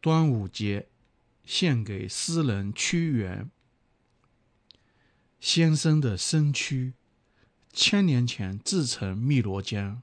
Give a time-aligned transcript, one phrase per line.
[0.00, 0.88] 端午节
[1.44, 3.50] 献给诗人屈原。
[5.38, 6.94] 先生的身躯，
[7.72, 10.02] 千年前自成汨罗江，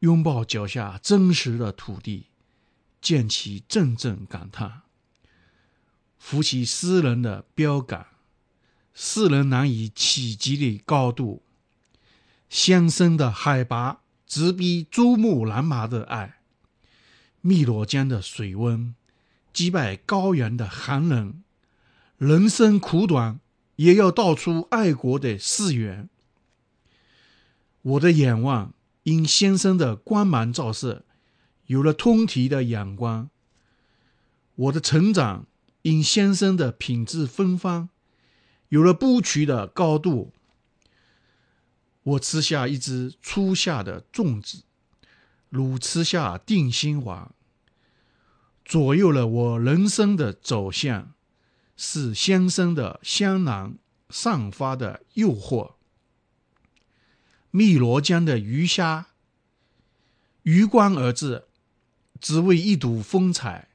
[0.00, 2.26] 拥抱脚下真实的土地，
[3.00, 4.82] 溅起阵阵感叹，
[6.18, 8.06] 扶起诗人的标杆，
[8.94, 11.42] 世人难以企及的高度。
[12.48, 16.35] 先生的海拔直逼珠穆朗玛的爱。
[17.46, 18.92] 汨罗江的水温
[19.52, 21.44] 击败高原的寒冷，
[22.18, 23.38] 人生苦短，
[23.76, 26.08] 也要道出爱国的誓言。
[27.82, 28.74] 我的眼望
[29.04, 31.04] 因先生的光芒照射，
[31.66, 33.28] 有了通体的阳光；
[34.56, 35.46] 我的成长
[35.82, 37.88] 因先生的品质芬芳，
[38.70, 40.32] 有了不屈的高度。
[42.02, 44.64] 我吃下一只初夏的粽子，
[45.48, 47.30] 如吃下定心丸。
[48.64, 51.14] 左右了我人生的走向，
[51.76, 53.76] 是先生的香囊
[54.10, 55.74] 散发的诱惑。
[57.52, 59.06] 汨罗江的鱼虾，
[60.42, 61.44] 鱼光而至，
[62.20, 63.68] 只为一睹风采。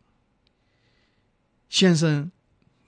[1.69, 2.31] 先生，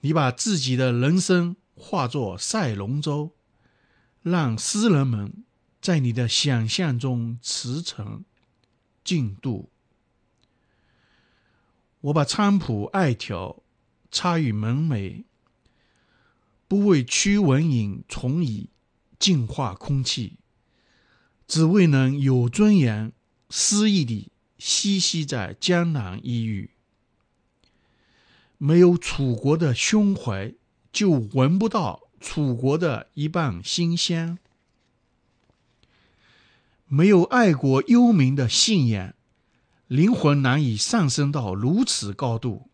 [0.00, 3.32] 你把自己的人生化作赛龙舟，
[4.22, 5.44] 让诗人们
[5.80, 8.24] 在你的想象中驰骋
[9.04, 9.70] 进度。
[12.00, 13.62] 我把菖蒲艾条
[14.10, 15.24] 插于门楣，
[16.66, 18.70] 不为驱蚊蝇虫蚁，
[19.18, 20.38] 净化空气，
[21.46, 23.12] 只为能有尊严、
[23.48, 26.70] 诗意地栖息在江南一隅。
[28.58, 30.54] 没有楚国的胸怀，
[30.92, 34.38] 就闻不到楚国的一半馨香；
[36.94, 39.14] 没有爱国忧民的信仰。
[39.88, 42.70] 灵魂难以上升到如此高度。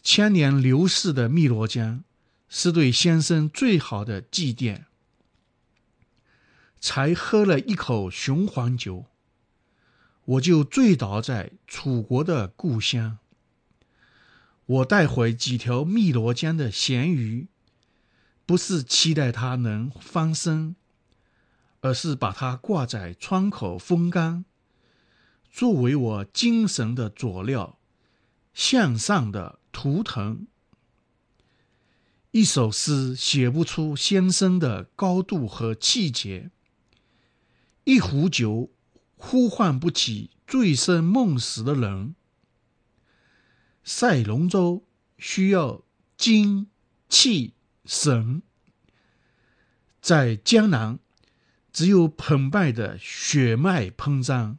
[0.00, 2.04] 千年流逝的汨罗江，
[2.48, 4.84] 是对先生最好的祭奠。
[6.78, 9.06] 才喝了一口雄黄酒，
[10.24, 13.18] 我就醉倒在楚国的故乡。
[14.66, 17.48] 我带回几条汨罗江的咸鱼，
[18.46, 20.76] 不是期待它能翻身，
[21.80, 24.44] 而是把它挂在窗口风干。
[25.50, 27.78] 作为我精神的佐料，
[28.54, 30.46] 向上的图腾。
[32.30, 36.52] 一首诗写不出先生的高度和气节，
[37.82, 38.70] 一壶酒
[39.16, 42.14] 呼唤不起醉生梦死的人。
[43.82, 44.84] 赛龙舟
[45.18, 45.82] 需要
[46.16, 46.68] 精
[47.08, 47.54] 气
[47.84, 48.42] 神，
[50.00, 51.00] 在江南，
[51.72, 54.58] 只有澎湃的血脉喷张。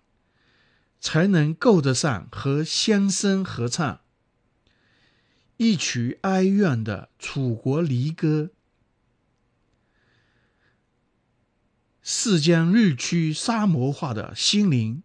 [1.03, 4.01] 才能够得上和先生合唱
[5.57, 8.51] 一曲哀怨的楚国离歌。
[12.03, 15.01] 是将日趋沙漠化的心灵，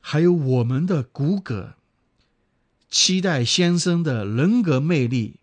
[0.00, 1.74] 还有我们的骨骼，
[2.90, 5.38] 期待先生的人格魅力，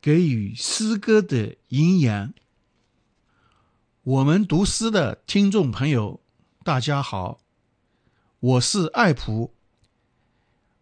[0.00, 2.34] 给予诗歌的营养。
[4.04, 6.18] 我们读诗的听众朋友，
[6.64, 7.38] 大家好。
[8.40, 9.52] 我是爱普，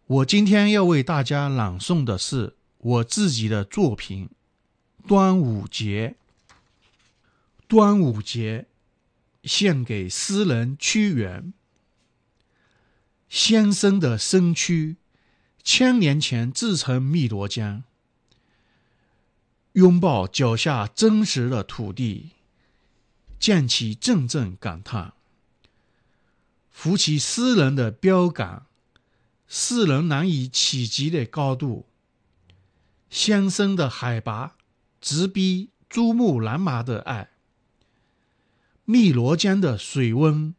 [0.07, 4.27] 我今天要为大家朗诵的是我自己的作品
[5.07, 6.15] 《端午节》。
[7.67, 8.65] 端午节
[9.43, 11.53] 献给诗人屈原。
[13.29, 14.95] 先生的身躯，
[15.63, 17.83] 千年前自成汨罗江，
[19.73, 22.31] 拥抱脚下真实的土地，
[23.41, 25.13] 溅起阵阵感叹。
[26.69, 28.67] 扶起诗人的标杆，
[29.47, 31.87] 世人难以企及的高度。
[33.09, 34.55] 先生的海拔
[35.01, 37.31] 直逼珠穆朗玛的爱。
[38.85, 40.53] 汨罗江的水温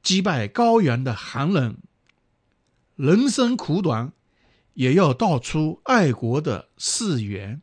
[0.00, 1.76] 击败高原的寒冷。
[2.94, 4.12] 人生苦短，
[4.74, 7.60] 也要道出爱国的誓言。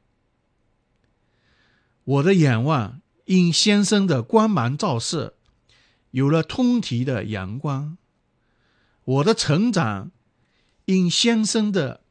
[2.04, 5.35] 我的眼望因先生的光芒照射。
[6.12, 7.97] 有了通体的阳光，
[9.06, 10.12] 我的成长
[10.83, 12.01] 因先生的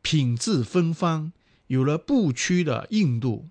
[0.00, 1.32] 品质芬芳，
[1.66, 3.50] 有了不屈的硬度。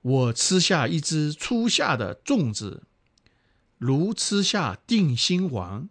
[0.00, 2.84] 我吃下一只初夏的粽子，
[3.76, 5.90] 如吃下定心丸，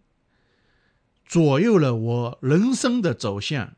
[1.23, 3.75] 左右了我人生的走向，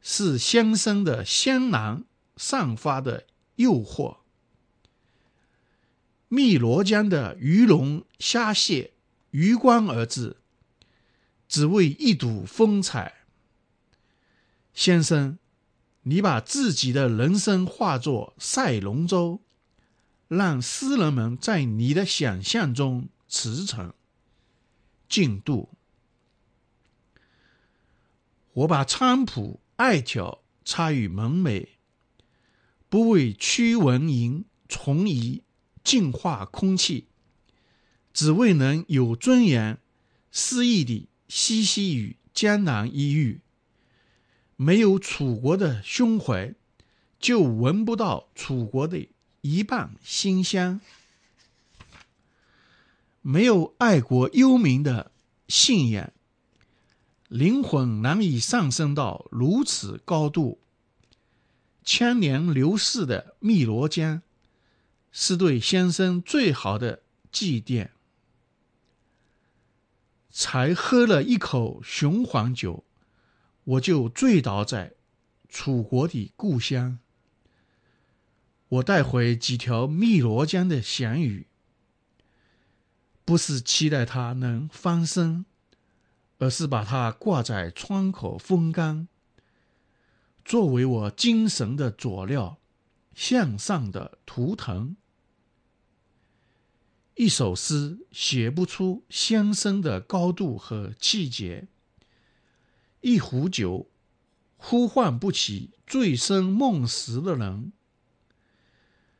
[0.00, 2.02] 是先生的香囊
[2.36, 4.21] 散发的诱惑。
[6.32, 8.94] 汨罗江的鱼龙虾蟹，
[9.32, 10.38] 鱼光而至，
[11.46, 13.26] 只为一睹风采。
[14.72, 15.38] 先生，
[16.04, 19.42] 你把自己的人生化作赛龙舟，
[20.26, 23.92] 让诗人们在你的想象中驰骋、
[25.10, 25.68] 进度。
[28.54, 31.68] 我把菖蒲、艾条插于门楣，
[32.88, 35.42] 不为驱蚊蝇、虫蚁
[35.84, 37.06] 净化空气，
[38.12, 39.78] 只为能有尊严、
[40.30, 43.40] 诗意地嬉戏于江南一隅。
[44.56, 46.54] 没有楚国的胸怀，
[47.18, 49.08] 就闻不到楚国的
[49.40, 50.78] 一半馨香；
[53.20, 55.10] 没有爱国忧民的
[55.48, 56.12] 信仰。
[57.28, 60.60] 灵魂难以上升到如此高度。
[61.84, 64.22] 千年流逝的汨罗江，
[65.12, 67.90] 是对先生最好的祭奠。
[70.30, 72.84] 才喝了一口雄黄酒，
[73.64, 74.94] 我就醉倒在
[75.48, 76.98] 楚国的故乡。
[78.68, 81.46] 我带回几条汨罗江的咸鱼，
[83.24, 85.44] 不是期待它能翻身。
[86.38, 89.06] 而是把它挂在窗口风干，
[90.44, 92.58] 作为我精神的佐料，
[93.14, 94.96] 向上的图腾。
[97.14, 101.68] 一首诗写不出先生的高度和气节，
[103.00, 103.90] 一壶酒
[104.56, 107.72] 呼唤不起醉生梦死的人。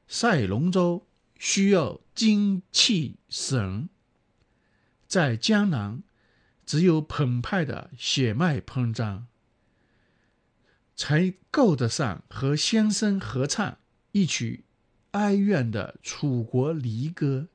[0.09, 1.07] 赛龙舟
[1.39, 3.89] 需要精气神，
[5.07, 6.03] 在江南。
[6.65, 9.27] 只有澎湃的血脉膨胀，
[10.95, 13.77] 才够得上和先生合唱
[14.13, 14.65] 一曲
[15.11, 17.49] 哀怨的楚国离歌。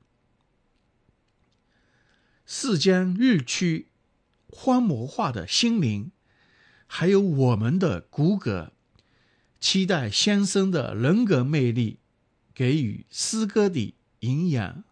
[2.50, 3.90] 世间日趋
[4.48, 6.14] 荒漠化的心灵，
[6.88, 8.70] 还有我们的骨骼，
[9.60, 12.00] 期待先生的人格魅力
[12.54, 14.86] 给予诗歌的营养。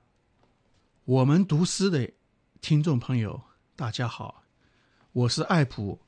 [1.06, 2.12] 我们读诗的
[2.60, 3.44] 听众朋友。
[3.78, 4.44] 大家好，
[5.14, 6.02] 我是艾普。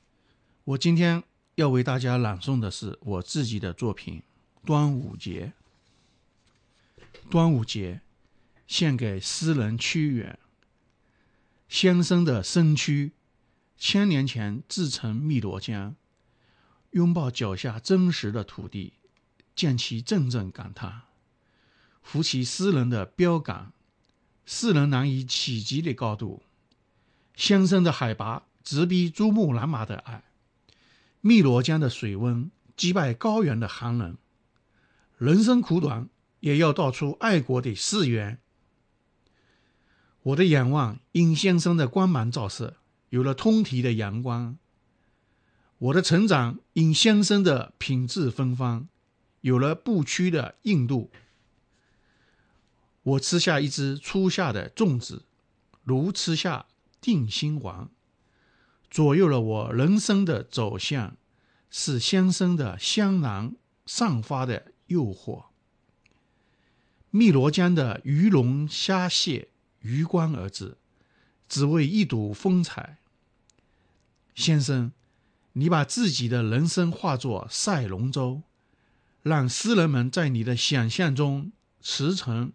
[0.65, 1.23] 我今天
[1.55, 4.21] 要为大家朗诵的是我自己的作品
[4.67, 5.53] 《端午节》。
[7.29, 8.01] 端午节
[8.67, 10.37] 献给诗人屈原
[11.67, 13.11] 先生的身躯，
[13.77, 15.95] 千年前自成汨罗江，
[16.91, 18.93] 拥抱脚下真实的土地，
[19.55, 21.01] 见其阵阵感叹，
[22.01, 23.73] 扶起诗人的标杆，
[24.45, 26.41] 世人难以企及的高度。
[27.35, 30.23] 先生的海拔直逼珠穆朗玛的爱，
[31.21, 34.17] 汨罗江的水温击败高原的寒冷。
[35.17, 36.07] 人生苦短，
[36.39, 38.39] 也要道出爱国的誓言。
[40.27, 42.75] 我的仰望因先生的光芒照射，
[43.09, 44.57] 有了通体的阳光；
[45.77, 48.89] 我的成长因先生的品质芬芳，
[49.41, 51.11] 有了不屈的硬度。
[53.03, 55.23] 我吃下一只初夏的粽子，
[55.83, 56.65] 如吃下。
[56.99, 57.89] 定心丸
[58.89, 61.15] 左右了我人生的走向，
[61.69, 65.45] 是先生的香囊散发的诱惑。
[67.11, 69.49] 汨罗江的鱼龙虾蟹
[69.87, 70.77] 余光而至，
[71.47, 72.97] 只为一睹风采。
[74.35, 74.91] 先生，
[75.53, 78.43] 你把自己的人生化作赛龙舟，
[79.23, 82.51] 让诗人们在你的想象中驰骋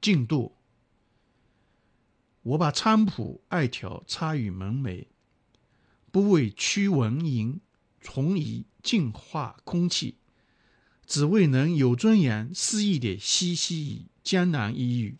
[0.00, 0.54] 进度。
[2.42, 5.06] 我把菖蒲、艾条插于门楣，
[6.12, 7.58] 不为驱蚊蝇、
[8.00, 10.14] 虫蚁净化空气，
[11.04, 15.18] 只为能有尊严、肆意地嬉戏于江南一隅。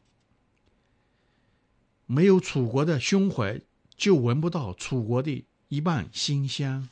[2.11, 3.61] 没有楚国的胸怀，
[3.97, 6.89] 就闻不到楚国的一半馨香；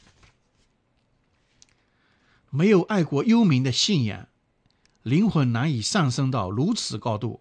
[2.51, 4.29] 没有爱国忧民的信仰，
[5.03, 7.41] 灵魂难以上升到如此高度。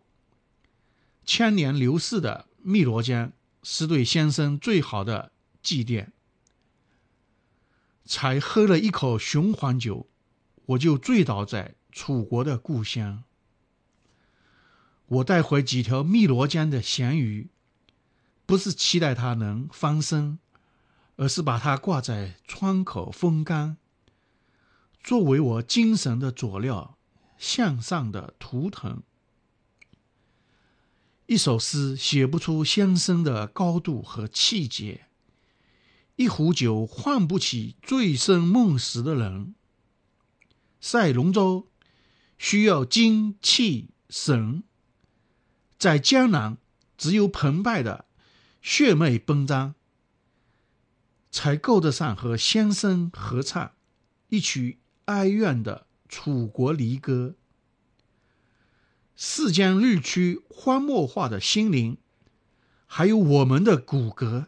[1.25, 2.47] 千年流逝的。
[2.65, 6.07] 汨罗江是对先生最好的祭奠。
[8.05, 10.07] 才喝了一口雄黄酒，
[10.65, 13.23] 我就醉倒在楚国的故乡。
[15.05, 17.49] 我带回几条汨罗江的咸鱼，
[18.45, 20.39] 不是期待它能翻身，
[21.15, 23.77] 而是把它挂在窗口风干，
[25.03, 26.97] 作为我精神的佐料，
[27.37, 29.01] 向上的图腾。
[31.25, 35.07] 一首诗写不出先生的高度和气节，
[36.17, 39.55] 一壶酒唤不起醉生梦死的人。
[40.79, 41.67] 赛龙舟
[42.37, 44.63] 需要精气神，
[45.79, 46.57] 在江南
[46.95, 48.05] 只有澎湃的
[48.67, 49.75] 血脉奔张，
[51.29, 53.73] 才够得上和先生合唱
[54.29, 57.35] 一曲哀怨的楚国离歌。
[59.15, 61.97] 世间日趋荒漠化的心灵，
[62.87, 64.47] 还有我们的骨骼，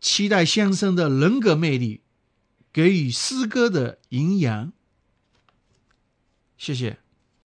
[0.00, 2.00] 期待先生的人格魅力，
[2.72, 4.72] 给予诗歌的营养。
[6.56, 7.03] 谢谢。